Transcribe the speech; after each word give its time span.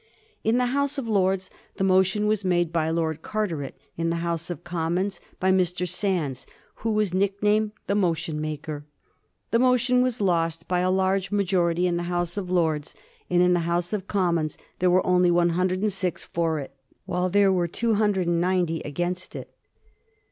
In 0.43 0.57
the 0.57 0.65
House 0.73 0.97
of 0.97 1.07
Lords 1.07 1.51
the 1.75 1.83
motion 1.83 2.25
was 2.25 2.43
made 2.43 2.73
by 2.73 2.89
Lord 2.89 3.21
Car 3.21 3.47
teret; 3.47 3.73
in 3.97 4.09
the 4.09 4.15
House 4.25 4.49
of 4.49 4.63
Commons 4.63 5.21
by 5.39 5.51
Mr. 5.51 5.87
Sandys, 5.87 6.47
who 6.77 6.89
was 6.91 7.13
nicknamed 7.13 7.73
"the 7.85 7.93
motion 7.93 8.41
maker." 8.41 8.83
The 9.51 9.59
motion 9.59 10.01
was 10.01 10.19
lost 10.19 10.67
by 10.67 10.79
a 10.79 10.89
large 10.89 11.29
majority 11.31 11.85
in 11.85 11.97
the 11.97 12.09
House 12.09 12.35
of 12.35 12.49
Lords; 12.49 12.95
and 13.29 13.43
in 13.43 13.53
the 13.53 13.59
House 13.59 13.93
of 13.93 14.07
Commons 14.07 14.57
there 14.79 14.89
were 14.89 15.05
only 15.05 15.29
106 15.29 16.23
for 16.33 16.57
it, 16.57 16.73
while 17.05 17.29
there 17.29 17.53
were 17.53 17.67
290 17.67 18.81
against 18.81 19.35
it. 19.35 19.53